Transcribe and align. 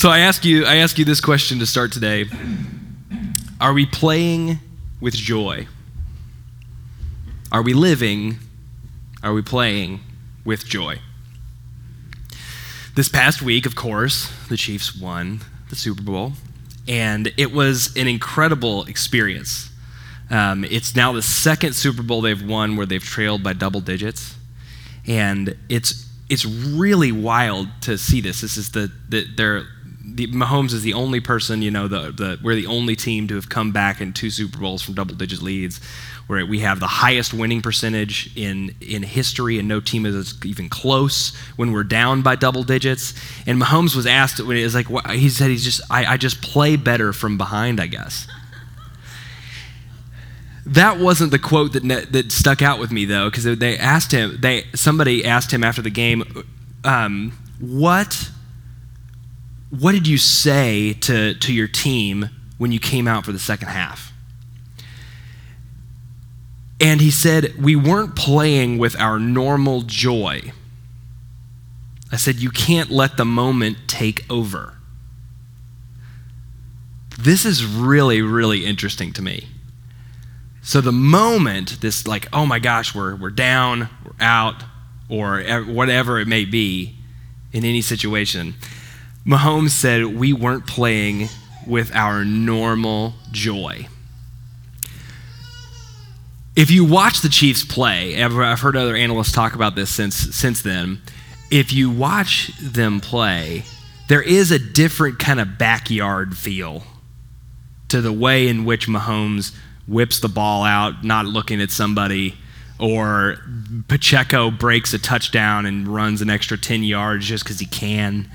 So 0.00 0.08
I 0.08 0.20
ask 0.20 0.46
you, 0.46 0.64
I 0.64 0.76
ask 0.76 0.98
you 0.98 1.04
this 1.04 1.20
question 1.20 1.58
to 1.58 1.66
start 1.66 1.92
today. 1.92 2.24
Are 3.60 3.74
we 3.74 3.84
playing 3.84 4.58
with 4.98 5.12
joy? 5.12 5.66
Are 7.52 7.60
we 7.60 7.74
living? 7.74 8.38
Are 9.22 9.34
we 9.34 9.42
playing 9.42 10.00
with 10.42 10.64
joy? 10.64 11.00
This 12.94 13.10
past 13.10 13.42
week, 13.42 13.66
of 13.66 13.76
course, 13.76 14.32
the 14.48 14.56
Chiefs 14.56 14.96
won 14.96 15.40
the 15.68 15.76
Super 15.76 16.02
Bowl, 16.02 16.32
and 16.88 17.30
it 17.36 17.52
was 17.52 17.94
an 17.94 18.08
incredible 18.08 18.86
experience. 18.86 19.68
Um, 20.30 20.64
it's 20.64 20.96
now 20.96 21.12
the 21.12 21.20
second 21.20 21.74
Super 21.74 22.02
Bowl 22.02 22.22
they've 22.22 22.42
won 22.42 22.76
where 22.76 22.86
they've 22.86 23.04
trailed 23.04 23.42
by 23.42 23.52
double 23.52 23.82
digits, 23.82 24.34
and 25.06 25.54
it's 25.68 26.06
it's 26.30 26.46
really 26.46 27.12
wild 27.12 27.68
to 27.82 27.98
see 27.98 28.22
this. 28.22 28.40
This 28.40 28.56
is 28.56 28.70
the, 28.70 28.90
the 29.10 29.26
they're 29.36 29.66
the, 30.14 30.26
Mahomes 30.28 30.72
is 30.72 30.82
the 30.82 30.94
only 30.94 31.20
person, 31.20 31.62
you 31.62 31.70
know, 31.70 31.88
the, 31.88 32.10
the, 32.10 32.38
we're 32.42 32.54
the 32.54 32.66
only 32.66 32.96
team 32.96 33.28
to 33.28 33.34
have 33.34 33.48
come 33.48 33.72
back 33.72 34.00
in 34.00 34.12
two 34.12 34.30
Super 34.30 34.58
Bowls 34.58 34.82
from 34.82 34.94
double 34.94 35.14
digit 35.14 35.42
leads, 35.42 35.80
where 36.26 36.44
we 36.46 36.60
have 36.60 36.80
the 36.80 36.86
highest 36.86 37.34
winning 37.34 37.62
percentage 37.62 38.36
in, 38.36 38.74
in 38.80 39.02
history, 39.02 39.58
and 39.58 39.66
no 39.66 39.80
team 39.80 40.06
is 40.06 40.34
even 40.44 40.68
close 40.68 41.36
when 41.56 41.72
we're 41.72 41.84
down 41.84 42.22
by 42.22 42.36
double 42.36 42.62
digits. 42.62 43.14
And 43.46 43.60
Mahomes 43.60 43.96
was 43.96 44.06
asked, 44.06 44.40
when 44.40 44.56
it 44.56 44.64
was 44.64 44.74
like, 44.74 44.88
he 45.10 45.28
said, 45.28 45.50
he's 45.50 45.64
just, 45.64 45.80
I, 45.90 46.04
I 46.04 46.16
just 46.16 46.40
play 46.42 46.76
better 46.76 47.12
from 47.12 47.36
behind, 47.36 47.80
I 47.80 47.86
guess. 47.86 48.26
That 50.66 50.98
wasn't 50.98 51.32
the 51.32 51.38
quote 51.38 51.72
that, 51.72 52.12
that 52.12 52.30
stuck 52.30 52.62
out 52.62 52.78
with 52.78 52.92
me, 52.92 53.04
though, 53.04 53.28
because 53.28 53.44
they 53.58 53.76
asked 53.76 54.12
him, 54.12 54.38
they, 54.40 54.66
somebody 54.74 55.24
asked 55.24 55.52
him 55.52 55.64
after 55.64 55.82
the 55.82 55.90
game, 55.90 56.44
um, 56.84 57.32
what 57.58 58.30
what 59.70 59.92
did 59.92 60.06
you 60.06 60.18
say 60.18 60.94
to, 60.94 61.34
to 61.34 61.52
your 61.52 61.68
team 61.68 62.30
when 62.58 62.72
you 62.72 62.80
came 62.80 63.06
out 63.06 63.24
for 63.24 63.32
the 63.32 63.38
second 63.38 63.68
half? 63.68 64.12
And 66.80 67.00
he 67.00 67.10
said, 67.10 67.54
We 67.62 67.76
weren't 67.76 68.16
playing 68.16 68.78
with 68.78 68.98
our 68.98 69.18
normal 69.18 69.82
joy. 69.82 70.52
I 72.10 72.16
said, 72.16 72.36
You 72.36 72.50
can't 72.50 72.90
let 72.90 73.16
the 73.16 73.24
moment 73.24 73.76
take 73.86 74.24
over. 74.30 74.74
This 77.18 77.44
is 77.44 77.64
really, 77.64 78.22
really 78.22 78.64
interesting 78.64 79.12
to 79.12 79.22
me. 79.22 79.46
So 80.62 80.80
the 80.80 80.92
moment 80.92 81.80
this, 81.80 82.06
like, 82.06 82.28
oh 82.32 82.46
my 82.46 82.58
gosh, 82.58 82.94
we're, 82.94 83.14
we're 83.14 83.30
down, 83.30 83.88
we're 84.04 84.24
out, 84.24 84.62
or 85.08 85.42
whatever 85.64 86.18
it 86.18 86.28
may 86.28 86.44
be 86.44 86.94
in 87.52 87.64
any 87.64 87.82
situation, 87.82 88.54
Mahomes 89.26 89.70
said 89.70 90.06
we 90.06 90.32
weren't 90.32 90.66
playing 90.66 91.28
with 91.66 91.94
our 91.94 92.24
normal 92.24 93.14
joy. 93.30 93.86
If 96.56 96.70
you 96.70 96.84
watch 96.84 97.20
the 97.20 97.28
Chiefs 97.28 97.64
play, 97.64 98.22
I've 98.22 98.60
heard 98.60 98.76
other 98.76 98.96
analysts 98.96 99.32
talk 99.32 99.54
about 99.54 99.74
this 99.76 99.90
since, 99.90 100.16
since 100.16 100.62
then. 100.62 101.00
If 101.50 101.72
you 101.72 101.90
watch 101.90 102.50
them 102.60 103.00
play, 103.00 103.64
there 104.08 104.22
is 104.22 104.50
a 104.50 104.58
different 104.58 105.18
kind 105.18 105.40
of 105.40 105.58
backyard 105.58 106.36
feel 106.36 106.82
to 107.88 108.00
the 108.00 108.12
way 108.12 108.48
in 108.48 108.64
which 108.64 108.88
Mahomes 108.88 109.54
whips 109.86 110.20
the 110.20 110.28
ball 110.28 110.64
out, 110.64 111.04
not 111.04 111.26
looking 111.26 111.60
at 111.60 111.70
somebody, 111.70 112.34
or 112.78 113.36
Pacheco 113.88 114.50
breaks 114.50 114.92
a 114.94 114.98
touchdown 114.98 115.66
and 115.66 115.88
runs 115.88 116.22
an 116.22 116.30
extra 116.30 116.56
10 116.56 116.82
yards 116.82 117.26
just 117.26 117.44
because 117.44 117.60
he 117.60 117.66
can. 117.66 118.28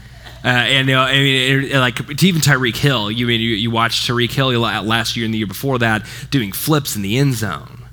Uh, 0.45 0.49
and 0.49 0.87
know, 0.87 0.99
I 0.99 1.13
mean, 1.13 1.63
it, 1.63 1.79
like 1.79 1.99
even 2.21 2.39
Tyreek 2.39 2.75
Hill, 2.75 3.09
you 3.09 3.25
mean 3.25 3.41
you, 3.41 3.49
you 3.49 3.71
watched 3.71 4.07
Tyreek 4.07 4.29
Hill 4.29 4.59
last 4.59 5.17
year 5.17 5.25
and 5.25 5.33
the 5.33 5.39
year 5.39 5.47
before 5.47 5.79
that 5.79 6.05
doing 6.29 6.51
flips 6.51 6.95
in 6.95 7.01
the 7.01 7.17
end 7.17 7.33
zone, 7.33 7.83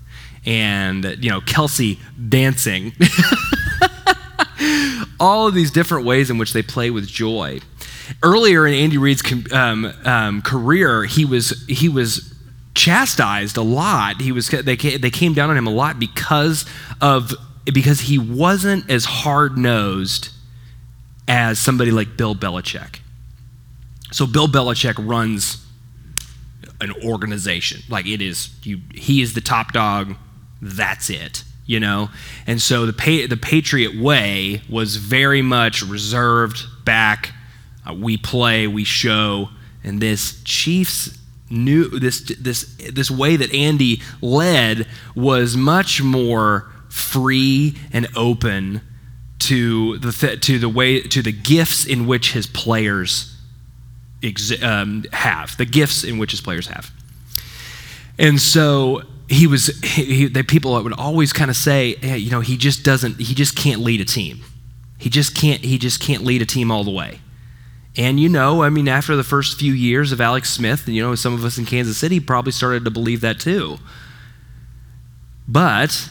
and 0.45 1.17
you 1.19 1.31
know 1.31 1.41
Kelce 1.41 1.99
dancing. 2.29 2.93
All 5.19 5.49
of 5.49 5.55
these 5.55 5.71
different 5.71 6.05
ways 6.05 6.29
in 6.29 6.37
which 6.37 6.53
they 6.53 6.61
play 6.61 6.91
with 6.91 7.09
joy. 7.09 7.61
Earlier 8.23 8.67
in 8.67 8.75
Andy 8.75 8.99
Reid's 8.99 9.23
um, 9.53 9.91
um, 10.05 10.43
career, 10.43 11.05
he 11.05 11.25
was 11.25 11.65
he 11.69 11.89
was 11.89 12.35
chastised 12.75 13.57
a 13.57 13.63
lot. 13.63 14.21
He 14.21 14.31
was 14.31 14.49
they 14.49 14.77
they 14.77 15.11
came 15.11 15.33
down 15.33 15.49
on 15.49 15.57
him 15.57 15.67
a 15.67 15.73
lot 15.73 15.99
because 15.99 16.67
of 17.01 17.33
because 17.65 18.01
he 18.01 18.19
wasn't 18.19 18.91
as 18.91 19.07
hard 19.07 19.57
nosed 19.57 20.32
as 21.29 21.59
somebody 21.59 21.91
like 21.91 22.17
Bill 22.17 22.35
Belichick. 22.35 23.01
So 24.11 24.27
Bill 24.27 24.49
Belichick 24.49 24.95
runs 24.99 25.65
an 26.81 26.93
organization. 27.05 27.83
Like 27.89 28.07
it 28.07 28.21
is 28.21 28.51
you 28.63 28.81
he 28.93 29.23
is 29.23 29.35
the 29.35 29.41
top 29.41 29.73
dog, 29.73 30.17
that's 30.61 31.09
it, 31.09 31.45
you 31.65 31.81
know? 31.81 32.11
And 32.47 32.61
so 32.61 32.87
the 32.87 33.27
the 33.27 33.37
Patriot 33.37 33.97
way 33.97 34.63
was 34.69 34.97
very 34.97 35.43
much 35.43 35.83
reserved 35.83 36.65
back 36.85 37.33
uh, 37.89 37.95
we 37.95 38.17
play, 38.17 38.67
we 38.67 38.85
show, 38.85 39.49
and 39.83 40.01
this 40.01 40.43
Chiefs 40.45 41.19
new 41.51 41.89
this 41.89 42.21
this 42.41 42.75
this 42.93 43.11
way 43.11 43.37
that 43.37 43.53
Andy 43.55 44.01
led 44.21 44.87
was 45.15 45.57
much 45.57 46.03
more 46.03 46.71
free 46.89 47.77
and 47.93 48.07
open 48.17 48.81
to 49.47 49.99
the 49.99 50.37
to 50.37 50.59
the 50.59 50.69
way 50.69 51.01
to 51.01 51.23
the 51.23 51.33
gifts 51.33 51.85
in 51.87 52.07
which 52.07 52.33
his 52.33 52.47
players 52.47 53.37
exi- 54.23 54.63
um, 54.63 55.05
have 55.13 55.57
the 55.57 55.65
gifts 55.65 56.05
in 56.05 56.19
which 56.19 56.31
his 56.31 56.41
players 56.41 56.67
have. 56.69 56.91
And 58.19 58.41
so 58.41 59.03
he 59.29 59.47
was 59.47 59.67
he, 59.83 60.27
the 60.27 60.45
people 60.45 60.81
would 60.83 60.93
always 60.93 61.33
kind 61.33 61.51
of 61.51 61.57
say 61.57 61.97
hey, 61.97 62.19
you 62.19 62.31
know 62.31 62.41
he 62.41 62.57
just 62.57 62.85
doesn't 62.85 63.21
he 63.21 63.35
just 63.35 63.57
can't 63.57 63.81
lead 63.81 64.01
a 64.01 64.05
team. 64.05 64.41
He 64.99 65.11
just 65.11 65.35
can't 65.35 65.65
he 65.65 65.79
just 65.79 66.01
can't 66.01 66.23
lead 66.23 66.43
a 66.43 66.47
team 66.47 66.71
all 66.71 66.85
the 66.85 66.91
way. 66.91 67.21
And 67.97 68.19
you 68.19 68.29
know 68.29 68.63
i 68.63 68.71
mean 68.71 68.89
after 68.89 69.17
the 69.17 69.25
first 69.25 69.59
few 69.59 69.75
years 69.75 70.13
of 70.13 70.21
alex 70.21 70.51
smith 70.51 70.89
you 70.89 71.03
know 71.03 71.15
some 71.15 71.35
of 71.35 71.45
us 71.45 71.59
in 71.59 71.67
kansas 71.67 71.99
city 71.99 72.21
probably 72.21 72.53
started 72.53 72.85
to 72.85 72.91
believe 72.91 73.21
that 73.21 73.39
too. 73.39 73.79
But 75.47 76.09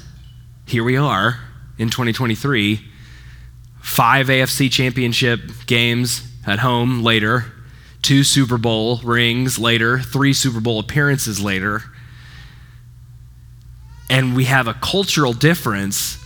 here 0.68 0.84
we 0.84 0.98
are 0.98 1.40
in 1.80 1.90
2023 1.90 2.91
five 3.82 4.28
AFC 4.28 4.72
championship 4.72 5.42
games 5.66 6.28
at 6.46 6.60
home 6.60 7.04
later, 7.04 7.46
two 8.02 8.24
Super 8.24 8.58
Bowl 8.58 9.00
rings 9.04 9.60
later, 9.60 10.00
three 10.00 10.34
Super 10.34 10.60
Bowl 10.60 10.80
appearances 10.80 11.42
later. 11.42 11.84
And 14.10 14.36
we 14.36 14.46
have 14.46 14.68
a 14.68 14.74
cultural 14.76 15.34
difference 15.34 16.18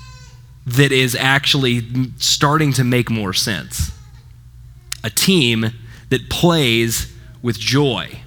that 0.66 0.92
is 0.92 1.16
actually 1.16 2.12
starting 2.18 2.74
to 2.74 2.84
make 2.84 3.10
more 3.10 3.34
sense. 3.34 3.92
A 5.04 5.10
team 5.10 5.72
that 6.10 6.30
plays 6.30 7.14
with 7.42 7.60
joy. 7.60 8.22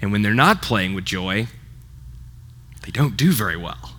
And 0.00 0.10
when 0.10 0.22
they're 0.22 0.34
not 0.34 0.62
playing 0.62 0.94
with 0.94 1.04
joy, 1.04 1.46
they 2.84 2.90
don't 2.90 3.16
do 3.16 3.30
very 3.32 3.56
well. 3.56 3.94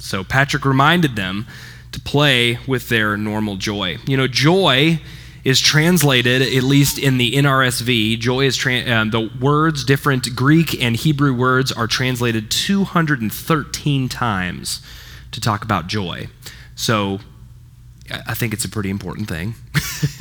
So 0.00 0.24
Patrick 0.24 0.64
reminded 0.64 1.14
them 1.14 1.46
to 1.92 2.00
play 2.00 2.58
with 2.66 2.88
their 2.88 3.16
normal 3.16 3.56
joy. 3.56 3.96
You 4.06 4.16
know, 4.16 4.26
joy 4.26 5.00
is 5.44 5.60
translated, 5.60 6.42
at 6.42 6.62
least 6.62 6.98
in 6.98 7.18
the 7.18 7.32
NRSV, 7.32 8.18
joy 8.18 8.44
is 8.44 8.56
tra- 8.56 8.88
um, 8.90 9.10
the 9.10 9.30
words, 9.40 9.84
different 9.84 10.34
Greek 10.36 10.80
and 10.82 10.96
Hebrew 10.96 11.34
words, 11.34 11.72
are 11.72 11.86
translated 11.86 12.50
213 12.50 14.08
times 14.08 14.82
to 15.30 15.40
talk 15.40 15.64
about 15.64 15.86
joy. 15.86 16.28
So 16.74 17.20
I 18.26 18.34
think 18.34 18.52
it's 18.52 18.64
a 18.64 18.68
pretty 18.68 18.90
important 18.90 19.28
thing. 19.28 19.54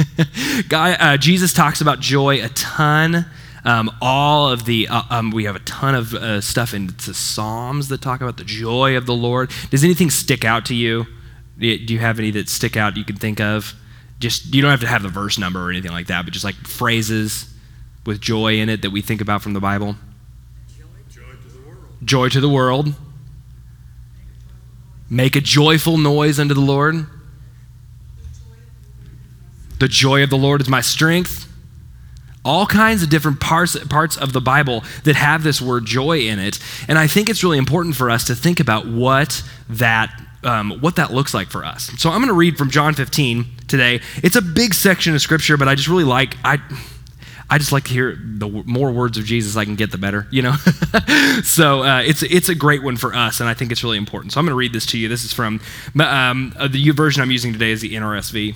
Guy, 0.69 0.93
uh, 0.93 1.17
Jesus 1.17 1.53
talks 1.53 1.81
about 1.81 1.99
joy 1.99 2.43
a 2.43 2.49
ton. 2.49 3.25
Um, 3.65 3.91
all 4.01 4.49
of 4.49 4.63
the, 4.65 4.87
uh, 4.87 5.01
um, 5.09 5.31
we 5.31 5.43
have 5.43 5.55
a 5.55 5.59
ton 5.59 5.95
of 5.95 6.13
uh, 6.13 6.39
stuff 6.39 6.73
in 6.73 6.87
the 7.05 7.13
Psalms 7.13 7.89
that 7.89 8.01
talk 8.01 8.21
about 8.21 8.37
the 8.37 8.45
joy 8.45 8.95
of 8.95 9.05
the 9.05 9.13
Lord. 9.13 9.51
Does 9.69 9.83
anything 9.83 10.09
stick 10.09 10.45
out 10.45 10.65
to 10.67 10.75
you? 10.75 11.07
Do 11.59 11.67
you 11.67 11.99
have 11.99 12.19
any 12.19 12.31
that 12.31 12.47
stick 12.47 12.77
out 12.77 12.95
you 12.95 13.03
can 13.03 13.17
think 13.17 13.41
of? 13.41 13.73
Just 14.19 14.53
you 14.53 14.61
don't 14.61 14.71
have 14.71 14.81
to 14.81 14.87
have 14.87 15.03
the 15.03 15.09
verse 15.09 15.37
number 15.37 15.65
or 15.65 15.69
anything 15.69 15.91
like 15.91 16.07
that, 16.07 16.25
but 16.25 16.33
just 16.33 16.45
like 16.45 16.55
phrases 16.55 17.53
with 18.05 18.21
joy 18.21 18.59
in 18.59 18.69
it 18.69 18.81
that 18.81 18.91
we 18.91 19.01
think 19.01 19.21
about 19.21 19.41
from 19.41 19.53
the 19.53 19.59
Bible. 19.59 19.95
Joy 21.09 21.23
to 21.43 21.51
the 21.51 21.59
world. 21.59 21.85
Joy 22.03 22.29
to 22.29 22.41
the 22.41 22.49
world. 22.49 22.93
Make 25.09 25.35
a 25.35 25.41
joyful 25.41 25.97
noise 25.97 26.39
unto 26.39 26.53
the 26.53 26.61
Lord. 26.61 27.05
The 29.79 29.87
joy 29.87 30.23
of 30.23 30.29
the 30.29 30.37
Lord 30.37 30.61
is 30.61 30.69
my 30.69 30.81
strength. 30.81 31.47
All 32.45 32.65
kinds 32.65 33.03
of 33.03 33.09
different 33.09 33.39
parts, 33.39 33.77
parts 33.85 34.17
of 34.17 34.33
the 34.33 34.41
Bible 34.41 34.83
that 35.03 35.15
have 35.15 35.43
this 35.43 35.61
word 35.61 35.85
joy 35.85 36.19
in 36.19 36.39
it. 36.39 36.59
And 36.87 36.97
I 36.97 37.07
think 37.07 37.29
it's 37.29 37.43
really 37.43 37.57
important 37.57 37.95
for 37.95 38.09
us 38.09 38.25
to 38.27 38.35
think 38.35 38.59
about 38.59 38.87
what 38.87 39.43
that 39.69 40.19
um, 40.43 40.71
what 40.79 40.95
that 40.95 41.11
looks 41.11 41.33
like 41.33 41.49
for 41.49 41.65
us. 41.65 41.91
So 41.97 42.09
I'm 42.09 42.17
going 42.17 42.29
to 42.29 42.33
read 42.33 42.57
from 42.57 42.69
John 42.69 42.93
15 42.93 43.45
today. 43.67 44.01
It's 44.23 44.35
a 44.35 44.41
big 44.41 44.73
section 44.73 45.13
of 45.15 45.21
scripture, 45.21 45.57
but 45.57 45.67
I 45.67 45.75
just 45.75 45.87
really 45.87 46.03
like 46.03 46.35
I. 46.43 46.59
I 47.51 47.57
just 47.57 47.71
like 47.71 47.85
to 47.85 47.93
hear 47.93 48.15
the 48.15 48.47
more 48.47 48.91
words 48.91 49.17
of 49.17 49.25
Jesus 49.25 49.57
I 49.57 49.65
can 49.65 49.75
get, 49.75 49.91
the 49.91 49.97
better, 49.97 50.27
you 50.29 50.43
know. 50.43 50.51
so 51.43 51.81
uh, 51.81 52.03
it's 52.05 52.21
it's 52.21 52.47
a 52.47 52.53
great 52.53 52.83
one 52.83 52.95
for 52.95 53.11
us, 53.15 53.39
and 53.39 53.49
I 53.49 53.55
think 53.55 53.71
it's 53.71 53.83
really 53.83 53.97
important. 53.97 54.33
So 54.33 54.39
I'm 54.39 54.45
going 54.45 54.51
to 54.51 54.55
read 54.55 54.71
this 54.71 54.85
to 54.87 54.99
you. 54.99 55.07
This 55.07 55.23
is 55.23 55.33
from 55.33 55.59
um, 55.99 56.53
uh, 56.59 56.67
the 56.67 56.91
version 56.91 57.23
I'm 57.23 57.31
using 57.31 57.51
today 57.51 57.71
is 57.71 57.81
the 57.81 57.95
NRSV. 57.95 58.53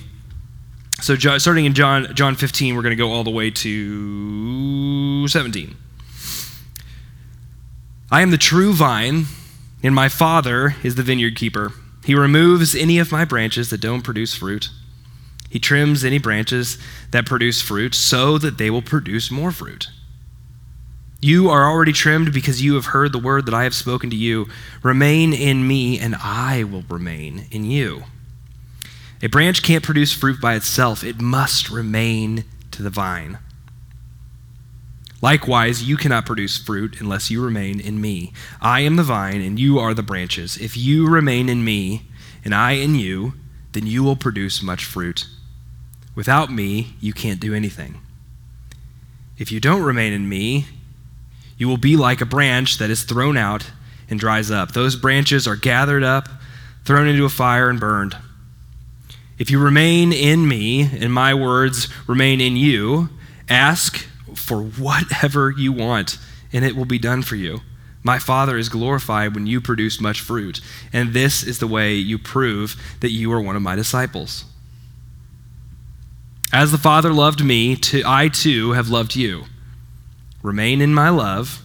So 1.02 1.16
starting 1.16 1.64
in 1.64 1.74
John 1.74 2.14
John 2.14 2.36
15, 2.36 2.76
we're 2.76 2.82
going 2.82 2.90
to 2.90 2.96
go 2.96 3.10
all 3.10 3.24
the 3.24 3.30
way 3.30 3.50
to 3.50 5.26
17. 5.26 5.76
I 8.12 8.22
am 8.22 8.30
the 8.30 8.38
true 8.38 8.72
vine, 8.72 9.24
and 9.84 9.94
my 9.94 10.08
Father 10.08 10.74
is 10.82 10.96
the 10.96 11.04
vineyard 11.04 11.36
keeper. 11.36 11.72
He 12.04 12.16
removes 12.16 12.74
any 12.74 12.98
of 12.98 13.12
my 13.12 13.24
branches 13.24 13.70
that 13.70 13.80
don't 13.80 14.02
produce 14.02 14.34
fruit 14.34 14.70
he 15.54 15.60
trims 15.60 16.04
any 16.04 16.18
branches 16.18 16.78
that 17.12 17.26
produce 17.26 17.62
fruit 17.62 17.94
so 17.94 18.38
that 18.38 18.58
they 18.58 18.70
will 18.70 18.82
produce 18.82 19.30
more 19.30 19.52
fruit. 19.52 19.86
You 21.20 21.48
are 21.48 21.70
already 21.70 21.92
trimmed 21.92 22.32
because 22.32 22.60
you 22.60 22.74
have 22.74 22.86
heard 22.86 23.12
the 23.12 23.20
word 23.20 23.46
that 23.46 23.54
I 23.54 23.62
have 23.62 23.72
spoken 23.72 24.10
to 24.10 24.16
you. 24.16 24.48
Remain 24.82 25.32
in 25.32 25.68
me, 25.68 25.96
and 25.96 26.16
I 26.16 26.64
will 26.64 26.82
remain 26.90 27.46
in 27.52 27.64
you. 27.64 28.02
A 29.22 29.28
branch 29.28 29.62
can't 29.62 29.84
produce 29.84 30.12
fruit 30.12 30.40
by 30.40 30.56
itself, 30.56 31.04
it 31.04 31.20
must 31.20 31.70
remain 31.70 32.42
to 32.72 32.82
the 32.82 32.90
vine. 32.90 33.38
Likewise, 35.24 35.82
you 35.82 35.96
cannot 35.96 36.26
produce 36.26 36.58
fruit 36.58 37.00
unless 37.00 37.30
you 37.30 37.42
remain 37.42 37.80
in 37.80 37.98
me. 37.98 38.34
I 38.60 38.80
am 38.80 38.96
the 38.96 39.02
vine, 39.02 39.40
and 39.40 39.58
you 39.58 39.78
are 39.78 39.94
the 39.94 40.02
branches. 40.02 40.58
If 40.58 40.76
you 40.76 41.08
remain 41.08 41.48
in 41.48 41.64
me, 41.64 42.02
and 42.44 42.54
I 42.54 42.72
in 42.72 42.94
you, 42.94 43.32
then 43.72 43.86
you 43.86 44.04
will 44.04 44.16
produce 44.16 44.62
much 44.62 44.84
fruit. 44.84 45.26
Without 46.14 46.52
me, 46.52 46.96
you 47.00 47.14
can't 47.14 47.40
do 47.40 47.54
anything. 47.54 48.02
If 49.38 49.50
you 49.50 49.60
don't 49.60 49.82
remain 49.82 50.12
in 50.12 50.28
me, 50.28 50.66
you 51.56 51.68
will 51.68 51.78
be 51.78 51.96
like 51.96 52.20
a 52.20 52.26
branch 52.26 52.76
that 52.76 52.90
is 52.90 53.04
thrown 53.04 53.38
out 53.38 53.70
and 54.10 54.20
dries 54.20 54.50
up. 54.50 54.72
Those 54.72 54.94
branches 54.94 55.46
are 55.48 55.56
gathered 55.56 56.02
up, 56.02 56.28
thrown 56.84 57.06
into 57.06 57.24
a 57.24 57.30
fire, 57.30 57.70
and 57.70 57.80
burned. 57.80 58.14
If 59.38 59.50
you 59.50 59.58
remain 59.58 60.12
in 60.12 60.46
me, 60.46 60.82
and 60.82 61.10
my 61.10 61.32
words 61.32 61.88
remain 62.06 62.42
in 62.42 62.56
you, 62.58 63.08
ask 63.48 64.06
for 64.34 64.62
whatever 64.62 65.50
you 65.50 65.72
want, 65.72 66.18
and 66.52 66.64
it 66.64 66.76
will 66.76 66.84
be 66.84 66.98
done 66.98 67.22
for 67.22 67.36
you. 67.36 67.60
My 68.02 68.18
Father 68.18 68.58
is 68.58 68.68
glorified 68.68 69.34
when 69.34 69.46
you 69.46 69.60
produce 69.62 70.00
much 70.00 70.20
fruit, 70.20 70.60
and 70.92 71.14
this 71.14 71.42
is 71.42 71.58
the 71.58 71.66
way 71.66 71.94
you 71.94 72.18
prove 72.18 72.76
that 73.00 73.12
you 73.12 73.32
are 73.32 73.40
one 73.40 73.56
of 73.56 73.62
my 73.62 73.74
disciples. 73.74 74.44
As 76.52 76.70
the 76.70 76.78
Father 76.78 77.12
loved 77.12 77.42
me, 77.42 77.78
I 78.04 78.28
too 78.28 78.72
have 78.72 78.90
loved 78.90 79.16
you. 79.16 79.44
Remain 80.42 80.82
in 80.82 80.92
my 80.92 81.08
love. 81.08 81.62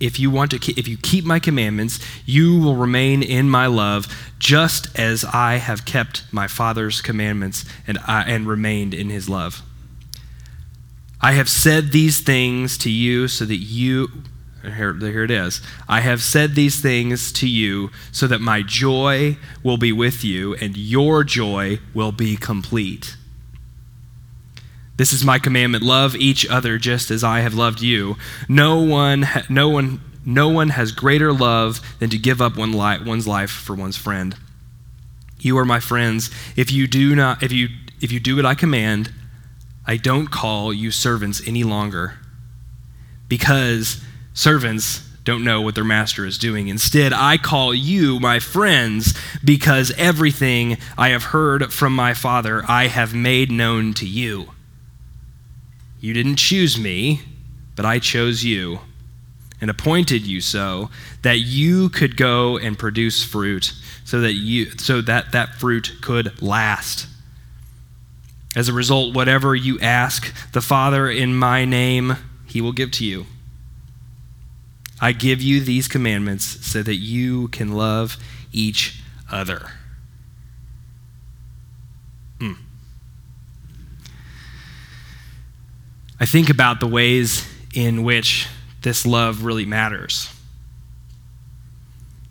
If 0.00 0.18
you 0.18 0.30
want 0.30 0.50
to 0.50 0.56
if 0.78 0.88
you 0.88 0.96
keep 0.96 1.24
my 1.24 1.38
commandments, 1.38 2.00
you 2.26 2.58
will 2.58 2.74
remain 2.74 3.22
in 3.22 3.48
my 3.48 3.66
love, 3.66 4.06
just 4.40 4.98
as 4.98 5.24
I 5.24 5.54
have 5.54 5.84
kept 5.84 6.24
my 6.32 6.48
Father's 6.48 7.00
commandments 7.00 7.64
and 7.86 7.98
I, 8.06 8.22
and 8.22 8.46
remained 8.46 8.92
in 8.92 9.08
his 9.08 9.28
love. 9.28 9.62
I 11.24 11.32
have 11.32 11.48
said 11.48 11.90
these 11.90 12.20
things 12.20 12.76
to 12.76 12.90
you 12.90 13.28
so 13.28 13.46
that 13.46 13.56
you 13.56 14.10
here, 14.62 14.92
here 14.92 15.24
it 15.24 15.30
is. 15.30 15.62
I 15.88 16.00
have 16.00 16.20
said 16.20 16.54
these 16.54 16.82
things 16.82 17.32
to 17.32 17.48
you 17.48 17.90
so 18.12 18.26
that 18.26 18.42
my 18.42 18.60
joy 18.60 19.38
will 19.62 19.78
be 19.78 19.90
with 19.90 20.22
you 20.22 20.54
and 20.56 20.76
your 20.76 21.24
joy 21.24 21.78
will 21.94 22.12
be 22.12 22.36
complete. 22.36 23.16
This 24.98 25.14
is 25.14 25.24
my 25.24 25.38
commandment 25.38 25.82
love 25.82 26.14
each 26.14 26.46
other 26.46 26.76
just 26.76 27.10
as 27.10 27.24
I 27.24 27.40
have 27.40 27.54
loved 27.54 27.80
you. 27.80 28.16
No 28.46 28.82
one, 28.82 29.26
no 29.48 29.70
one, 29.70 30.02
no 30.26 30.50
one 30.50 30.68
has 30.68 30.92
greater 30.92 31.32
love 31.32 31.80
than 32.00 32.10
to 32.10 32.18
give 32.18 32.42
up 32.42 32.58
one 32.58 32.74
life, 32.74 33.02
one's 33.02 33.26
life 33.26 33.50
for 33.50 33.74
one's 33.74 33.96
friend. 33.96 34.36
You 35.40 35.56
are 35.56 35.64
my 35.64 35.80
friends 35.80 36.30
if 36.54 36.70
you 36.70 36.86
do 36.86 37.16
not 37.16 37.42
if 37.42 37.50
you 37.50 37.70
if 38.02 38.12
you 38.12 38.20
do 38.20 38.36
what 38.36 38.44
I 38.44 38.54
command. 38.54 39.10
I 39.86 39.96
don't 39.96 40.28
call 40.30 40.72
you 40.72 40.90
servants 40.90 41.46
any 41.46 41.62
longer 41.62 42.18
because 43.28 44.02
servants 44.32 45.00
don't 45.24 45.44
know 45.44 45.60
what 45.60 45.74
their 45.74 45.84
master 45.84 46.26
is 46.26 46.38
doing. 46.38 46.68
Instead, 46.68 47.12
I 47.12 47.38
call 47.38 47.74
you 47.74 48.20
my 48.20 48.38
friends 48.38 49.14
because 49.42 49.90
everything 49.96 50.76
I 50.98 51.08
have 51.10 51.24
heard 51.24 51.72
from 51.72 51.94
my 51.94 52.14
Father 52.14 52.62
I 52.68 52.88
have 52.88 53.14
made 53.14 53.50
known 53.50 53.94
to 53.94 54.06
you. 54.06 54.50
You 56.00 56.12
didn't 56.12 56.36
choose 56.36 56.78
me, 56.78 57.22
but 57.74 57.86
I 57.86 57.98
chose 57.98 58.44
you 58.44 58.80
and 59.60 59.70
appointed 59.70 60.26
you 60.26 60.42
so 60.42 60.90
that 61.22 61.38
you 61.38 61.88
could 61.88 62.18
go 62.18 62.58
and 62.58 62.78
produce 62.78 63.24
fruit 63.24 63.72
so 64.04 64.20
that 64.20 64.34
you 64.34 64.70
so 64.72 65.00
that 65.00 65.32
that 65.32 65.54
fruit 65.54 65.92
could 66.02 66.42
last 66.42 67.06
as 68.56 68.68
a 68.68 68.72
result 68.72 69.14
whatever 69.14 69.54
you 69.54 69.78
ask 69.80 70.34
the 70.52 70.60
father 70.60 71.10
in 71.10 71.34
my 71.34 71.64
name 71.64 72.16
he 72.46 72.60
will 72.60 72.72
give 72.72 72.90
to 72.90 73.04
you 73.04 73.26
i 75.00 75.12
give 75.12 75.40
you 75.42 75.60
these 75.60 75.88
commandments 75.88 76.44
so 76.66 76.82
that 76.82 76.96
you 76.96 77.48
can 77.48 77.72
love 77.72 78.16
each 78.52 79.00
other 79.30 79.70
mm. 82.38 82.56
I 86.20 86.26
think 86.26 86.48
about 86.48 86.80
the 86.80 86.86
ways 86.86 87.46
in 87.74 88.04
which 88.04 88.46
this 88.82 89.04
love 89.04 89.44
really 89.44 89.66
matters. 89.66 90.32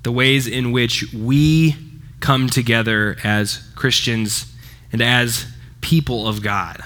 The 0.03 0.11
ways 0.11 0.47
in 0.47 0.71
which 0.71 1.13
we 1.13 1.75
come 2.19 2.49
together 2.49 3.17
as 3.23 3.69
Christians 3.75 4.51
and 4.91 5.01
as 5.01 5.45
people 5.83 6.27
of 6.27 6.41
God. 6.41 6.83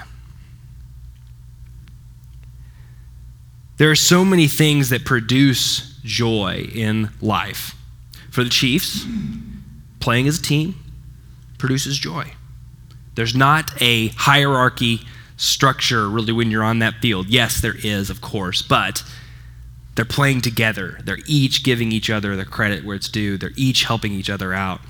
There 3.78 3.90
are 3.90 3.96
so 3.96 4.24
many 4.24 4.48
things 4.48 4.90
that 4.90 5.04
produce 5.04 5.98
joy 6.02 6.68
in 6.74 7.10
life. 7.20 7.74
For 8.30 8.44
the 8.44 8.50
Chiefs, 8.50 9.06
playing 10.00 10.28
as 10.28 10.38
a 10.38 10.42
team 10.42 10.74
produces 11.58 11.96
joy. 11.96 12.32
There's 13.14 13.34
not 13.34 13.80
a 13.80 14.08
hierarchy 14.08 15.00
structure 15.36 16.08
really 16.08 16.32
when 16.32 16.50
you're 16.50 16.64
on 16.64 16.80
that 16.80 16.96
field. 17.00 17.28
Yes, 17.28 17.60
there 17.60 17.76
is, 17.82 18.10
of 18.10 18.20
course, 18.20 18.62
but 18.62 19.02
they're 19.94 20.04
playing 20.04 20.40
together. 20.40 20.98
They're 21.04 21.18
each 21.26 21.64
giving 21.64 21.90
each 21.92 22.10
other 22.10 22.36
the 22.36 22.44
credit 22.44 22.84
where 22.84 22.96
it's 22.96 23.08
due, 23.08 23.38
they're 23.38 23.52
each 23.56 23.84
helping 23.84 24.12
each 24.12 24.30
other 24.30 24.52
out. 24.52 24.80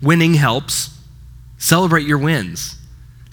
Winning 0.00 0.34
helps. 0.34 0.90
Celebrate 1.58 2.06
your 2.06 2.18
wins. 2.18 2.76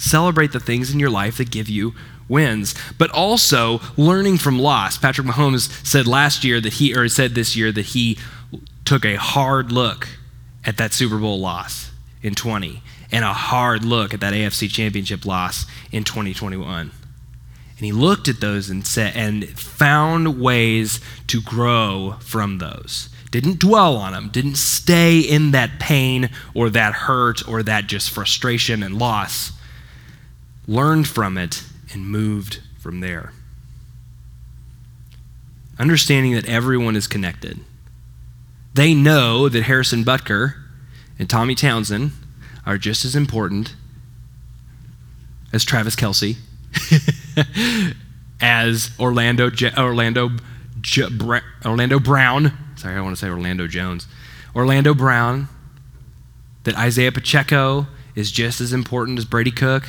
Celebrate 0.02 0.52
the 0.52 0.60
things 0.60 0.92
in 0.92 1.00
your 1.00 1.12
life 1.12 1.38
that 1.38 1.52
give 1.52 1.70
you 1.70 1.94
wins, 2.28 2.74
but 2.98 3.12
also 3.12 3.80
learning 3.96 4.38
from 4.40 4.58
loss. 4.58 4.98
Patrick 4.98 5.28
Mahomes 5.28 5.70
said 5.86 6.08
last 6.08 6.44
year 6.44 6.60
that 6.60 6.74
he, 6.74 6.96
or 6.96 7.08
said 7.08 7.36
this 7.36 7.56
year 7.56 7.72
that 7.72 7.88
he 7.88 8.18
took 8.84 9.06
a 9.06 9.16
hard 9.16 9.72
look 9.72 10.08
at 10.66 10.78
that 10.78 10.92
Super 10.92 11.20
Bowl 11.20 11.40
loss 11.40 11.92
in 12.24 12.34
20 12.34 12.82
and 13.12 13.24
a 13.24 13.34
hard 13.34 13.86
look 13.86 14.12
at 14.12 14.22
that 14.22 14.34
AFC 14.34 14.70
championship 14.72 15.24
loss 15.24 15.68
in 15.92 16.04
2021. 16.04 16.92
And 17.78 17.86
he 17.86 17.92
looked 17.92 18.28
at 18.28 18.40
those 18.40 18.70
and 18.70 18.86
said 18.88 19.14
and 19.16 19.48
found 19.50 20.40
ways 20.40 21.00
to 21.28 21.42
grow 21.42 22.16
from 22.22 22.58
those. 22.58 23.10
Didn't 23.30 23.60
dwell 23.60 23.98
on 23.98 24.14
them, 24.14 24.30
didn't 24.30 24.56
stay 24.56 25.20
in 25.20 25.52
that 25.52 25.80
pain 25.80 26.32
or 26.56 26.72
that 26.72 26.94
hurt 26.94 27.48
or 27.48 27.62
that 27.64 27.88
just 27.88 28.10
frustration 28.10 28.82
and 28.82 28.98
loss. 28.98 29.52
Learned 30.68 31.08
from 31.08 31.38
it 31.38 31.64
and 31.94 32.08
moved 32.08 32.62
from 32.80 33.00
there. 33.00 33.34
Understanding 35.80 36.34
that 36.34 36.48
everyone 36.48 36.96
is 36.96 37.08
connected. 37.08 37.60
They 38.74 38.94
know 38.94 39.50
that 39.50 39.64
Harrison 39.64 40.04
Butker 40.04 40.56
and 41.20 41.30
Tommy 41.30 41.56
Townsend 41.56 42.12
are 42.66 42.78
just 42.78 43.04
as 43.04 43.16
important 43.16 43.76
as 45.52 45.66
Travis 45.66 45.96
Kelce, 45.96 46.38
as 48.42 48.92
Orlando 49.00 49.50
Je- 49.50 49.74
Orlando 49.78 50.32
Je- 50.80 51.10
Bra- 51.10 51.42
Orlando 51.66 52.00
Brown. 52.00 52.54
Sorry, 52.76 52.96
I 52.96 53.02
want 53.02 53.16
to 53.16 53.20
say 53.20 53.30
Orlando 53.30 53.68
Jones. 53.68 54.08
Orlando 54.56 54.94
Brown. 54.94 55.50
That 56.64 56.78
Isaiah 56.78 57.12
Pacheco 57.12 57.88
is 58.14 58.32
just 58.32 58.62
as 58.62 58.72
important 58.72 59.18
as 59.18 59.26
Brady 59.26 59.50
Cook. 59.50 59.88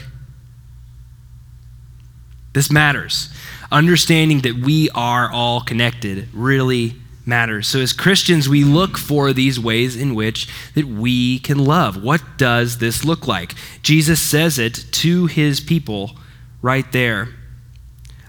This 2.53 2.71
matters. 2.71 3.33
Understanding 3.71 4.41
that 4.41 4.57
we 4.57 4.91
are 4.91 5.31
all 5.31 5.63
connected 5.63 6.29
really 6.35 6.95
matters. 7.25 7.69
So 7.69 7.81
as 7.81 7.93
Christians, 7.93 8.49
we 8.49 8.65
look 8.65 8.99
for 8.99 9.33
these 9.33 9.59
ways 9.59 9.97
in 9.97 10.15
which 10.15 10.49
that 10.75 10.87
we 10.87 11.39
can 11.39 11.59
love. 11.59 12.03
What 12.03 12.23
does 12.37 12.79
this 12.79 13.05
look 13.05 13.27
like? 13.27 13.55
Jesus 13.83 14.21
says 14.21 14.59
it 14.59 14.85
to 14.93 15.27
his 15.27 15.61
people 15.61 16.13
right 16.61 16.91
there. 16.93 17.29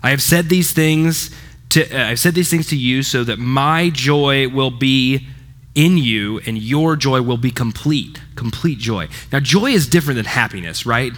I 0.02 0.10
have 0.12 0.22
said 0.22 0.50
these 0.50 0.72
things 0.72 1.32
to 1.70 1.90
uh, 1.92 2.10
I've 2.10 2.20
said 2.20 2.36
these 2.36 2.52
things 2.52 2.68
to 2.68 2.78
you 2.78 3.04
so 3.04 3.24
that 3.24 3.40
my 3.40 3.90
joy 3.90 4.48
will 4.48 4.72
be 4.72 5.28
in 5.74 5.98
you 5.98 6.40
and 6.46 6.58
your 6.58 6.96
joy 6.96 7.22
will 7.22 7.38
be 7.38 7.52
complete, 7.52 8.22
complete 8.36 8.78
joy. 8.78 9.08
Now 9.32 9.40
joy 9.40 9.72
is 9.72 9.88
different 9.88 10.18
than 10.18 10.26
happiness, 10.26 10.86
right? 10.86 11.14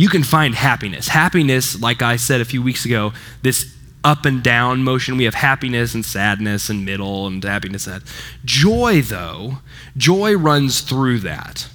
You 0.00 0.08
can 0.08 0.22
find 0.22 0.54
happiness. 0.54 1.08
Happiness, 1.08 1.78
like 1.78 2.00
I 2.00 2.16
said 2.16 2.40
a 2.40 2.46
few 2.46 2.62
weeks 2.62 2.86
ago, 2.86 3.12
this 3.42 3.76
up 4.02 4.24
and 4.24 4.42
down 4.42 4.82
motion. 4.82 5.18
We 5.18 5.24
have 5.24 5.34
happiness 5.34 5.92
and 5.92 6.02
sadness 6.06 6.70
and 6.70 6.86
middle 6.86 7.26
and 7.26 7.44
happiness. 7.44 7.86
And 7.86 8.02
joy, 8.42 9.02
though, 9.02 9.58
joy 9.98 10.38
runs 10.38 10.80
through 10.80 11.18
that. 11.18 11.68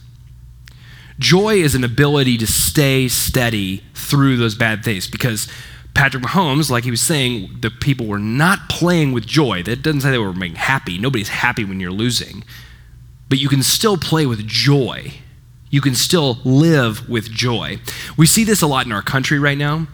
Joy 1.19 1.57
is 1.57 1.75
an 1.75 1.83
ability 1.83 2.39
to 2.39 2.47
stay 2.47 3.09
steady 3.09 3.83
through 3.93 4.37
those 4.37 4.55
bad 4.55 4.83
things 4.83 5.07
because 5.07 5.47
Patrick 5.93 6.23
Mahomes, 6.23 6.71
like 6.71 6.83
he 6.83 6.89
was 6.89 7.01
saying, 7.01 7.57
the 7.59 7.69
people 7.69 8.07
were 8.07 8.17
not 8.17 8.69
playing 8.69 9.11
with 9.11 9.27
joy. 9.27 9.61
That 9.61 9.83
doesn't 9.83 10.01
say 10.01 10.09
they 10.09 10.17
were 10.17 10.33
being 10.33 10.55
happy. 10.55 10.97
Nobody's 10.97 11.29
happy 11.29 11.63
when 11.63 11.79
you're 11.79 11.91
losing. 11.91 12.43
But 13.29 13.37
you 13.37 13.49
can 13.49 13.61
still 13.61 13.97
play 13.97 14.25
with 14.25 14.47
joy. 14.47 15.13
You 15.75 15.81
can 15.81 15.93
still 15.93 16.37
live 16.45 17.09
with 17.09 17.29
joy. 17.29 17.79
We 18.15 18.27
see 18.27 18.45
this 18.45 18.61
a 18.61 18.65
lot 18.65 18.85
in 18.85 18.93
our 18.93 19.01
country 19.01 19.39
right 19.39 19.57
now. 19.57 19.87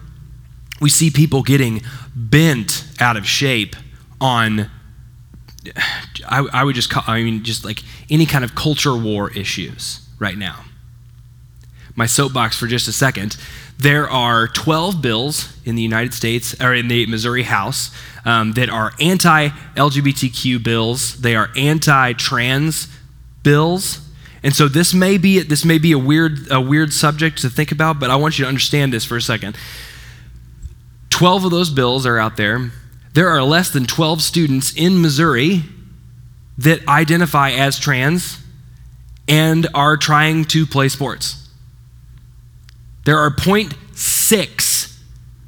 We 0.80 0.88
see 0.88 1.10
people 1.10 1.42
getting 1.42 1.82
bent 2.14 2.84
out 3.00 3.16
of 3.16 3.26
shape 3.26 3.74
on 4.20 4.70
I, 6.24 6.46
I, 6.52 6.62
would 6.62 6.76
just 6.76 6.88
call, 6.88 7.02
I 7.08 7.24
mean, 7.24 7.42
just 7.42 7.64
like 7.64 7.82
any 8.08 8.26
kind 8.26 8.44
of 8.44 8.54
culture 8.54 8.96
war 8.96 9.32
issues 9.32 10.06
right 10.20 10.38
now. 10.38 10.62
My 11.96 12.06
soapbox 12.06 12.56
for 12.56 12.68
just 12.68 12.86
a 12.86 12.92
second. 12.92 13.36
There 13.76 14.08
are 14.08 14.46
12 14.46 15.02
bills 15.02 15.52
in 15.64 15.74
the 15.74 15.82
United 15.82 16.14
States, 16.14 16.54
or 16.60 16.72
in 16.72 16.86
the 16.86 17.06
Missouri 17.06 17.42
House, 17.42 17.90
um, 18.24 18.52
that 18.52 18.70
are 18.70 18.92
anti 19.00 19.48
LGBTQ 19.74 20.62
bills. 20.62 21.20
They 21.22 21.34
are 21.34 21.50
anti 21.56 22.12
trans 22.12 22.86
bills. 23.42 23.98
And 24.42 24.54
so 24.54 24.68
this 24.68 24.92
may 24.92 25.18
be 25.18 25.40
this 25.40 25.64
may 25.64 25.78
be 25.78 25.92
a 25.92 25.98
weird 25.98 26.50
a 26.50 26.60
weird 26.60 26.92
subject 26.92 27.40
to 27.42 27.50
think 27.50 27.72
about, 27.72 28.00
but 28.00 28.10
I 28.10 28.16
want 28.16 28.38
you 28.38 28.44
to 28.44 28.48
understand 28.48 28.92
this 28.92 29.04
for 29.04 29.16
a 29.16 29.22
second. 29.22 29.56
12 31.10 31.44
of 31.44 31.50
those 31.50 31.70
bills 31.70 32.06
are 32.06 32.18
out 32.18 32.36
there. 32.36 32.72
There 33.14 33.28
are 33.28 33.42
less 33.42 33.70
than 33.70 33.84
12 33.84 34.22
students 34.22 34.74
in 34.74 35.00
Missouri 35.00 35.62
that 36.58 36.86
identify 36.88 37.50
as 37.50 37.78
trans 37.78 38.38
and 39.28 39.68
are 39.74 39.96
trying 39.96 40.44
to 40.46 40.66
play 40.66 40.88
sports. 40.88 41.48
There 43.04 43.18
are 43.18 43.30
0.6 43.30 44.98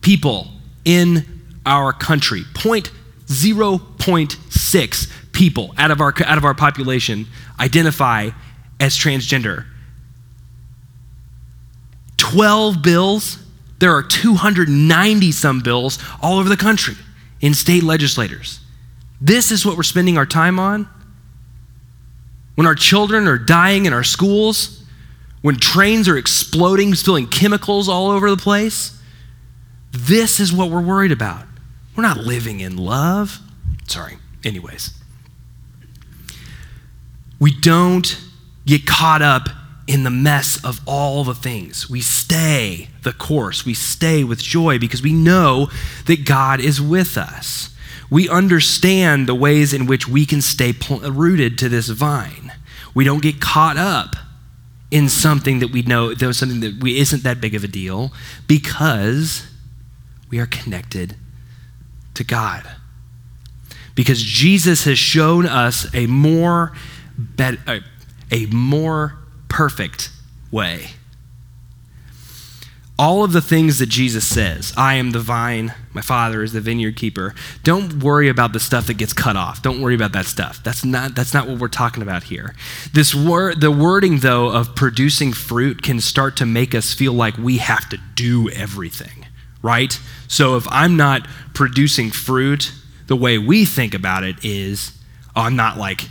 people 0.00 0.48
in 0.84 1.42
our 1.66 1.92
country, 1.92 2.42
0.0.6 2.54 5.12
people 5.32 5.74
out 5.76 5.90
of 5.90 6.00
our, 6.00 6.14
out 6.24 6.38
of 6.38 6.44
our 6.44 6.54
population 6.54 7.26
identify 7.58 8.30
as 8.84 8.96
transgender. 8.96 9.64
12 12.18 12.82
bills 12.82 13.38
there 13.78 13.92
are 13.94 14.02
290 14.02 15.32
some 15.32 15.60
bills 15.60 15.98
all 16.22 16.38
over 16.38 16.48
the 16.48 16.56
country 16.56 16.94
in 17.40 17.54
state 17.54 17.82
legislators. 17.82 18.60
This 19.20 19.50
is 19.50 19.66
what 19.66 19.76
we're 19.76 19.82
spending 19.82 20.16
our 20.16 20.26
time 20.26 20.58
on? 20.58 20.88
When 22.54 22.66
our 22.66 22.74
children 22.74 23.26
are 23.26 23.36
dying 23.36 23.86
in 23.86 23.92
our 23.92 24.04
schools, 24.04 24.84
when 25.42 25.56
trains 25.56 26.08
are 26.08 26.16
exploding, 26.16 26.94
spilling 26.94 27.26
chemicals 27.26 27.88
all 27.88 28.10
over 28.10 28.30
the 28.30 28.36
place, 28.36 28.98
this 29.90 30.40
is 30.40 30.52
what 30.52 30.70
we're 30.70 30.80
worried 30.80 31.12
about. 31.12 31.44
We're 31.96 32.04
not 32.04 32.18
living 32.18 32.60
in 32.60 32.76
love. 32.76 33.38
Sorry. 33.86 34.16
Anyways, 34.44 34.94
we 37.38 37.52
don't 37.52 38.18
get 38.66 38.86
caught 38.86 39.22
up 39.22 39.48
in 39.86 40.04
the 40.04 40.10
mess 40.10 40.62
of 40.64 40.80
all 40.86 41.24
the 41.24 41.34
things. 41.34 41.90
We 41.90 42.00
stay 42.00 42.88
the 43.02 43.12
course. 43.12 43.66
We 43.66 43.74
stay 43.74 44.24
with 44.24 44.42
joy 44.42 44.78
because 44.78 45.02
we 45.02 45.12
know 45.12 45.68
that 46.06 46.24
God 46.24 46.60
is 46.60 46.80
with 46.80 47.18
us. 47.18 47.70
We 48.10 48.28
understand 48.28 49.26
the 49.26 49.34
ways 49.34 49.74
in 49.74 49.86
which 49.86 50.08
we 50.08 50.24
can 50.24 50.40
stay 50.40 50.72
pl- 50.72 51.00
rooted 51.00 51.58
to 51.58 51.68
this 51.68 51.88
vine. 51.88 52.52
We 52.94 53.04
don't 53.04 53.22
get 53.22 53.40
caught 53.40 53.76
up 53.76 54.16
in 54.90 55.08
something 55.08 55.58
that 55.58 55.72
we 55.72 55.82
know 55.82 56.14
that 56.14 56.26
was 56.26 56.38
something 56.38 56.60
that 56.60 56.82
we 56.82 56.98
isn't 56.98 57.24
that 57.24 57.40
big 57.40 57.54
of 57.54 57.64
a 57.64 57.68
deal 57.68 58.12
because 58.46 59.46
we 60.30 60.38
are 60.38 60.46
connected 60.46 61.16
to 62.14 62.24
God. 62.24 62.64
Because 63.94 64.22
Jesus 64.22 64.84
has 64.84 64.98
shown 64.98 65.46
us 65.46 65.92
a 65.94 66.06
more 66.06 66.72
a 68.30 68.46
more 68.46 69.18
perfect 69.48 70.10
way. 70.50 70.90
All 72.96 73.24
of 73.24 73.32
the 73.32 73.40
things 73.40 73.80
that 73.80 73.88
Jesus 73.88 74.24
says, 74.24 74.72
I 74.76 74.94
am 74.94 75.10
the 75.10 75.18
vine, 75.18 75.74
my 75.92 76.00
Father 76.00 76.44
is 76.44 76.52
the 76.52 76.60
vineyard 76.60 76.94
keeper. 76.94 77.34
Don't 77.64 78.04
worry 78.04 78.28
about 78.28 78.52
the 78.52 78.60
stuff 78.60 78.86
that 78.86 78.94
gets 78.94 79.12
cut 79.12 79.34
off. 79.34 79.62
Don't 79.62 79.80
worry 79.80 79.96
about 79.96 80.12
that 80.12 80.26
stuff. 80.26 80.62
That's 80.62 80.84
not, 80.84 81.16
that's 81.16 81.34
not 81.34 81.48
what 81.48 81.58
we're 81.58 81.66
talking 81.66 82.04
about 82.04 82.22
here. 82.22 82.54
This 82.92 83.12
word, 83.12 83.60
the 83.60 83.72
wording, 83.72 84.20
though, 84.20 84.48
of 84.48 84.76
producing 84.76 85.32
fruit 85.32 85.82
can 85.82 86.00
start 86.00 86.36
to 86.36 86.46
make 86.46 86.72
us 86.72 86.94
feel 86.94 87.12
like 87.12 87.36
we 87.36 87.58
have 87.58 87.88
to 87.88 87.98
do 88.14 88.48
everything, 88.50 89.26
right? 89.60 89.98
So 90.28 90.56
if 90.56 90.66
I'm 90.70 90.96
not 90.96 91.26
producing 91.52 92.12
fruit, 92.12 92.72
the 93.08 93.16
way 93.16 93.38
we 93.38 93.64
think 93.64 93.92
about 93.92 94.22
it 94.22 94.44
is, 94.44 94.96
oh, 95.34 95.42
I'm 95.42 95.56
not 95.56 95.78
like 95.78 96.08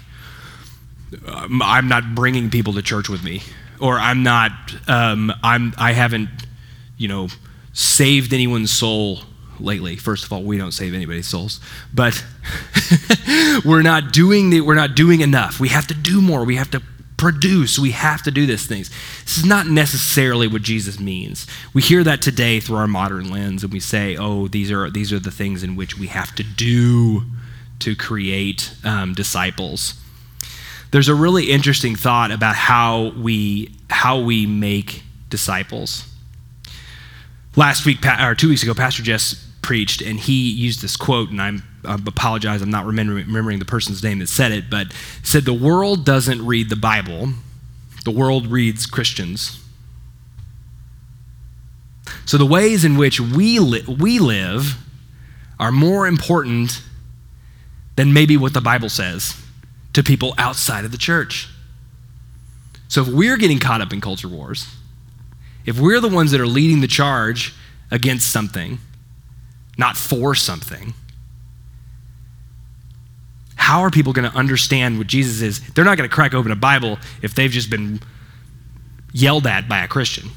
I'm 1.27 1.87
not 1.87 2.15
bringing 2.15 2.49
people 2.49 2.73
to 2.73 2.81
church 2.81 3.09
with 3.09 3.23
me, 3.23 3.43
or 3.79 3.97
I'm 3.97 4.23
not, 4.23 4.51
um, 4.87 5.31
I'm, 5.43 5.73
I 5.77 5.93
haven't, 5.93 6.29
you 6.97 7.07
know, 7.07 7.27
saved 7.73 8.33
anyone's 8.33 8.71
soul 8.71 9.19
lately. 9.59 9.95
First 9.95 10.25
of 10.25 10.33
all, 10.33 10.43
we 10.43 10.57
don't 10.57 10.71
save 10.71 10.93
anybody's 10.93 11.27
souls, 11.27 11.59
but 11.93 12.23
we're 13.65 13.81
not 13.81 14.13
doing 14.13 14.49
the, 14.49 14.61
we're 14.61 14.75
not 14.75 14.95
doing 14.95 15.21
enough. 15.21 15.59
We 15.59 15.69
have 15.69 15.87
to 15.87 15.93
do 15.93 16.21
more. 16.21 16.43
We 16.43 16.55
have 16.55 16.71
to 16.71 16.81
produce. 17.17 17.79
We 17.79 17.91
have 17.91 18.21
to 18.23 18.31
do 18.31 18.45
these 18.45 18.65
things. 18.65 18.89
This 19.23 19.37
is 19.37 19.45
not 19.45 19.67
necessarily 19.67 20.47
what 20.47 20.61
Jesus 20.61 20.99
means. 20.99 21.47
We 21.73 21.81
hear 21.81 22.03
that 22.03 22.21
today 22.21 22.59
through 22.59 22.77
our 22.77 22.87
modern 22.87 23.29
lens, 23.29 23.63
and 23.63 23.71
we 23.71 23.79
say, 23.79 24.17
"Oh, 24.17 24.47
these 24.47 24.71
are 24.71 24.89
these 24.89 25.13
are 25.13 25.19
the 25.19 25.31
things 25.31 25.63
in 25.63 25.75
which 25.75 25.97
we 25.97 26.07
have 26.07 26.35
to 26.35 26.43
do 26.43 27.23
to 27.79 27.95
create 27.95 28.73
um, 28.83 29.13
disciples." 29.13 29.93
There's 30.93 31.09
a 31.09 31.15
really 31.15 31.49
interesting 31.49 31.95
thought 31.95 32.29
about 32.29 32.55
how 32.55 33.13
we 33.17 33.73
how 33.89 34.19
we 34.19 34.45
make 34.45 35.01
disciples. 35.27 36.07
Last 37.55 37.83
week, 37.87 38.05
or 38.05 38.35
two 38.35 38.49
weeks 38.49 38.61
ago, 38.61 38.75
Pastor 38.75 39.01
Jess 39.01 39.33
preached, 39.63 40.03
and 40.03 40.19
he 40.19 40.51
used 40.51 40.83
this 40.83 40.95
quote, 40.95 41.31
and 41.31 41.41
I'm, 41.41 41.63
I 41.83 41.95
apologize, 41.95 42.61
I'm 42.61 42.69
not 42.69 42.85
remembering, 42.85 43.57
the 43.57 43.65
person's 43.65 44.03
name 44.03 44.19
that 44.19 44.29
said 44.29 44.51
it, 44.51 44.69
but 44.69 44.93
said, 45.23 45.45
The 45.45 45.53
world 45.53 46.05
doesn't 46.05 46.45
read 46.45 46.69
the 46.69 46.75
Bible, 46.75 47.29
the 48.05 48.11
world 48.11 48.45
reads 48.45 48.85
Christians. 48.85 49.59
So 52.25 52.37
the 52.37 52.45
ways 52.45 52.85
in 52.85 52.97
which 52.97 53.19
we, 53.19 53.57
li- 53.57 53.83
we 53.87 54.19
live 54.19 54.77
are 55.59 55.71
more 55.71 56.05
important 56.05 56.83
than 57.95 58.13
maybe 58.13 58.37
what 58.37 58.53
the 58.53 58.61
Bible 58.61 58.89
says 58.89 59.42
to 59.93 60.03
people 60.03 60.33
outside 60.37 60.85
of 60.85 60.91
the 60.91 60.97
church. 60.97 61.49
So 62.87 63.01
if 63.01 63.07
we're 63.07 63.37
getting 63.37 63.59
caught 63.59 63.81
up 63.81 63.93
in 63.93 64.01
culture 64.01 64.27
wars, 64.27 64.67
if 65.65 65.79
we're 65.79 65.99
the 65.99 66.09
ones 66.09 66.31
that 66.31 66.41
are 66.41 66.47
leading 66.47 66.81
the 66.81 66.87
charge 66.87 67.53
against 67.89 68.31
something, 68.31 68.79
not 69.77 69.95
for 69.95 70.35
something, 70.35 70.93
how 73.55 73.81
are 73.81 73.89
people 73.89 74.13
going 74.13 74.29
to 74.29 74.37
understand 74.37 74.97
what 74.97 75.07
Jesus 75.07 75.41
is? 75.41 75.73
They're 75.73 75.85
not 75.85 75.97
going 75.97 76.09
to 76.09 76.13
crack 76.13 76.33
open 76.33 76.51
a 76.51 76.55
Bible 76.55 76.99
if 77.21 77.33
they've 77.33 77.49
just 77.49 77.69
been 77.69 78.01
yelled 79.13 79.47
at 79.47 79.69
by 79.69 79.83
a 79.83 79.87
Christian. 79.87 80.29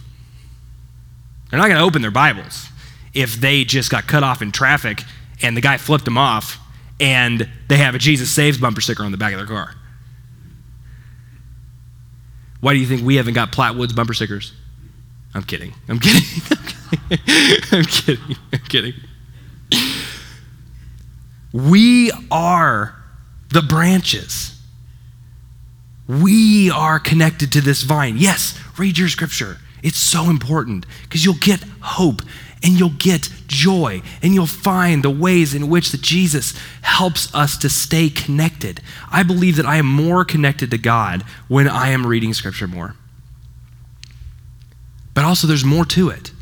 They're 1.50 1.58
not 1.58 1.66
going 1.66 1.78
to 1.78 1.84
open 1.84 2.02
their 2.02 2.10
Bibles 2.10 2.68
if 3.14 3.34
they 3.34 3.64
just 3.64 3.90
got 3.90 4.06
cut 4.06 4.22
off 4.22 4.42
in 4.42 4.52
traffic 4.52 5.02
and 5.42 5.56
the 5.56 5.60
guy 5.60 5.76
flipped 5.76 6.04
them 6.04 6.18
off 6.18 6.58
and 7.00 7.48
they 7.68 7.76
have 7.76 7.94
a 7.94 7.98
Jesus 7.98 8.30
Saves 8.30 8.58
bumper 8.58 8.80
sticker 8.80 9.04
on 9.04 9.12
the 9.12 9.18
back 9.18 9.32
of 9.32 9.38
their 9.38 9.46
car. 9.46 9.74
Why 12.60 12.72
do 12.72 12.78
you 12.78 12.86
think 12.86 13.02
we 13.02 13.16
haven't 13.16 13.34
got 13.34 13.52
Platte 13.52 13.76
Woods 13.76 13.92
bumper 13.92 14.14
stickers? 14.14 14.52
I'm 15.34 15.42
kidding. 15.42 15.74
I'm 15.88 15.98
kidding. 15.98 16.42
I'm 17.72 17.84
kidding. 17.84 18.36
I'm 18.52 18.60
kidding. 18.60 18.94
We 21.52 22.10
are 22.30 22.96
the 23.50 23.62
branches. 23.62 24.60
We 26.08 26.70
are 26.70 26.98
connected 26.98 27.52
to 27.52 27.60
this 27.60 27.82
vine. 27.82 28.16
Yes, 28.16 28.58
read 28.78 28.96
your 28.96 29.08
scripture. 29.08 29.58
It's 29.82 29.98
so 29.98 30.30
important 30.30 30.86
because 31.02 31.24
you'll 31.24 31.34
get 31.40 31.62
hope 31.80 32.22
and 32.62 32.78
you'll 32.78 32.90
get 32.98 33.28
joy 33.56 34.02
and 34.22 34.34
you'll 34.34 34.46
find 34.46 35.02
the 35.02 35.10
ways 35.10 35.54
in 35.54 35.68
which 35.68 35.90
that 35.92 36.02
Jesus 36.02 36.54
helps 36.82 37.34
us 37.34 37.56
to 37.58 37.68
stay 37.68 38.08
connected. 38.08 38.80
I 39.10 39.22
believe 39.22 39.56
that 39.56 39.66
I 39.66 39.76
am 39.76 39.86
more 39.86 40.24
connected 40.24 40.70
to 40.70 40.78
God 40.78 41.22
when 41.48 41.68
I 41.68 41.88
am 41.88 42.06
reading 42.06 42.34
scripture 42.34 42.68
more. 42.68 42.94
But 45.14 45.24
also 45.24 45.46
there's 45.46 45.64
more 45.64 45.86
to 45.86 46.10
it. 46.10 46.32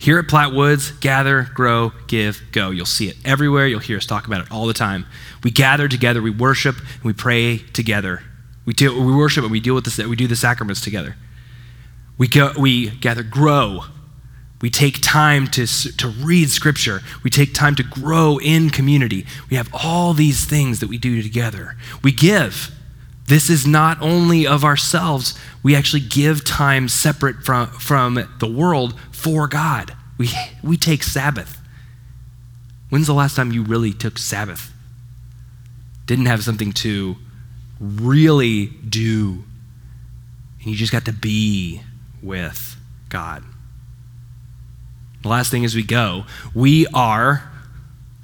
Here 0.00 0.18
at 0.18 0.28
Platte 0.28 0.54
Woods, 0.54 0.92
gather, 0.92 1.48
grow, 1.52 1.92
give, 2.06 2.40
go. 2.52 2.70
You'll 2.70 2.86
see 2.86 3.08
it 3.08 3.16
everywhere. 3.24 3.66
You'll 3.66 3.80
hear 3.80 3.98
us 3.98 4.06
talk 4.06 4.26
about 4.26 4.40
it 4.40 4.50
all 4.50 4.66
the 4.66 4.72
time. 4.72 5.04
We 5.42 5.50
gather 5.50 5.88
together, 5.88 6.22
we 6.22 6.30
worship, 6.30 6.78
and 6.78 7.04
we 7.04 7.12
pray 7.12 7.58
together. 7.58 8.22
We, 8.64 8.72
do, 8.72 8.98
we 8.98 9.14
worship 9.14 9.42
and 9.42 9.52
we 9.52 9.60
deal 9.60 9.74
with 9.74 9.84
this, 9.84 9.98
we 9.98 10.16
do 10.16 10.26
the 10.26 10.36
sacraments 10.36 10.80
together. 10.80 11.16
We, 12.16 12.28
go, 12.28 12.52
we 12.58 12.90
gather, 12.90 13.22
grow. 13.22 13.82
We 14.60 14.68
take 14.68 15.00
time 15.00 15.46
to, 15.48 15.66
to 15.66 16.08
read 16.08 16.50
scripture. 16.50 17.00
We 17.22 17.30
take 17.30 17.54
time 17.54 17.74
to 17.76 17.82
grow 17.82 18.38
in 18.38 18.70
community. 18.70 19.26
We 19.48 19.56
have 19.56 19.70
all 19.72 20.12
these 20.12 20.44
things 20.44 20.80
that 20.80 20.88
we 20.88 20.98
do 20.98 21.22
together. 21.22 21.76
We 22.02 22.12
give. 22.12 22.70
This 23.26 23.48
is 23.48 23.66
not 23.66 24.00
only 24.02 24.46
of 24.46 24.64
ourselves, 24.64 25.38
we 25.62 25.74
actually 25.74 26.00
give 26.00 26.44
time 26.44 26.88
separate 26.88 27.44
from, 27.44 27.68
from 27.68 28.28
the 28.38 28.50
world 28.50 28.98
for 29.12 29.46
God. 29.48 29.96
We, 30.18 30.30
we 30.62 30.76
take 30.76 31.02
Sabbath. 31.02 31.58
When's 32.90 33.06
the 33.06 33.14
last 33.14 33.36
time 33.36 33.52
you 33.52 33.62
really 33.62 33.92
took 33.92 34.18
Sabbath? 34.18 34.72
Didn't 36.06 36.26
have 36.26 36.42
something 36.42 36.72
to 36.72 37.16
really 37.78 38.66
do, 38.66 39.44
and 40.58 40.66
you 40.66 40.74
just 40.74 40.92
got 40.92 41.04
to 41.06 41.12
be 41.12 41.80
with 42.20 42.76
God. 43.08 43.44
The 45.22 45.28
last 45.28 45.50
thing 45.50 45.64
as 45.64 45.74
we 45.74 45.82
go, 45.82 46.24
we 46.54 46.86
are 46.88 47.50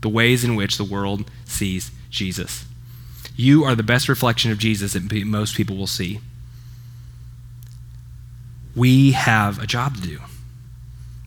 the 0.00 0.08
ways 0.08 0.44
in 0.44 0.56
which 0.56 0.78
the 0.78 0.84
world 0.84 1.30
sees 1.44 1.90
Jesus. 2.10 2.64
You 3.36 3.64
are 3.64 3.74
the 3.74 3.82
best 3.82 4.08
reflection 4.08 4.50
of 4.50 4.58
Jesus 4.58 4.94
that 4.94 5.12
most 5.26 5.56
people 5.56 5.76
will 5.76 5.86
see. 5.86 6.20
We 8.74 9.12
have 9.12 9.62
a 9.62 9.66
job 9.66 9.96
to 9.96 10.02
do 10.02 10.20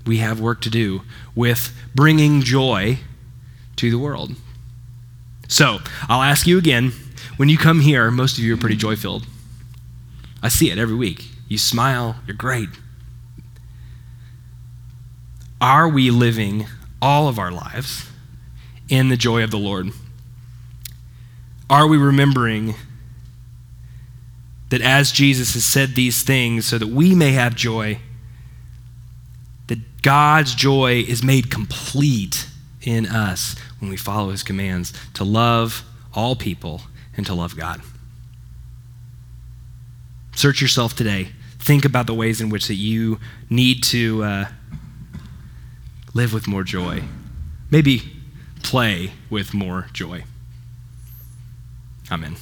we 0.09 0.17
have 0.17 0.41
work 0.41 0.59
to 0.61 0.69
do 0.69 1.03
with 1.35 1.71
bringing 1.93 2.41
joy 2.41 2.97
to 3.75 3.91
the 3.91 3.99
world. 3.99 4.35
So, 5.47 5.79
I'll 6.09 6.23
ask 6.23 6.47
you 6.47 6.57
again 6.57 6.93
when 7.37 7.47
you 7.47 7.57
come 7.57 7.79
here, 7.79 8.11
most 8.11 8.37
of 8.37 8.43
you 8.43 8.55
are 8.55 8.57
pretty 8.57 8.75
joy 8.75 8.95
filled. 8.95 9.25
I 10.41 10.49
see 10.49 10.71
it 10.71 10.77
every 10.77 10.95
week. 10.95 11.27
You 11.47 11.57
smile, 11.57 12.15
you're 12.25 12.35
great. 12.35 12.69
Are 15.61 15.87
we 15.87 16.09
living 16.11 16.65
all 17.01 17.27
of 17.27 17.37
our 17.37 17.51
lives 17.51 18.09
in 18.87 19.09
the 19.09 19.17
joy 19.17 19.43
of 19.43 19.51
the 19.51 19.57
Lord? 19.57 19.89
Are 21.69 21.87
we 21.87 21.97
remembering 21.97 22.75
that 24.69 24.81
as 24.81 25.11
Jesus 25.11 25.53
has 25.53 25.65
said 25.65 25.95
these 25.95 26.23
things 26.23 26.65
so 26.67 26.77
that 26.77 26.87
we 26.87 27.13
may 27.13 27.31
have 27.31 27.55
joy? 27.55 27.99
that 29.69 30.01
God's 30.01 30.53
joy 30.53 31.05
is 31.07 31.23
made 31.23 31.49
complete 31.49 32.47
in 32.81 33.05
us 33.05 33.55
when 33.79 33.89
we 33.89 33.97
follow 33.97 34.31
his 34.31 34.43
commands 34.43 34.93
to 35.13 35.23
love 35.23 35.83
all 36.13 36.35
people 36.35 36.81
and 37.15 37.25
to 37.27 37.33
love 37.33 37.55
God. 37.55 37.81
Search 40.35 40.61
yourself 40.61 40.95
today. 40.95 41.29
Think 41.59 41.85
about 41.85 42.07
the 42.07 42.13
ways 42.13 42.41
in 42.41 42.49
which 42.49 42.67
that 42.67 42.75
you 42.75 43.19
need 43.49 43.83
to 43.83 44.23
uh, 44.23 44.45
live 46.19 46.33
with 46.33 46.49
more 46.49 46.65
joy. 46.65 47.01
Maybe 47.71 48.11
play 48.61 49.13
with 49.29 49.53
more 49.53 49.87
joy. 49.93 50.25
Amen. 52.11 52.35